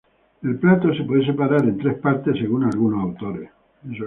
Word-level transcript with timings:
El 0.41 0.57
plato 0.57 0.91
se 0.95 1.03
puede 1.03 1.23
separar 1.27 1.61
en 1.63 1.77
tres 1.77 1.99
partes 1.99 2.35
según 2.39 2.63
algunos 2.63 3.03
autores. 3.03 3.51